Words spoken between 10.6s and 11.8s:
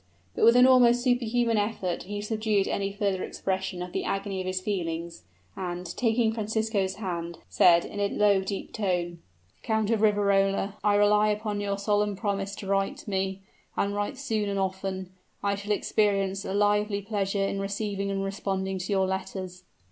I rely upon your